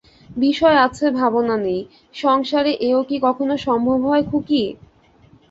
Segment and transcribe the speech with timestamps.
[0.37, 1.81] বিষয় আছে ভাবনা নেই,
[2.15, 4.63] সংসারে এও কি কখনো সম্ভব হয় খুকি?